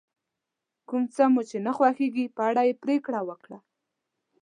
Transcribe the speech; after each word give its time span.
کوم 0.87 1.03
څه 1.15 1.23
مو 1.33 1.41
نه 1.65 1.71
خوښیږي 1.77 2.25
په 2.35 2.41
اړه 2.49 2.61
یې 2.67 2.79
پرېکړه 2.83 3.19
وکړه. 3.29 3.57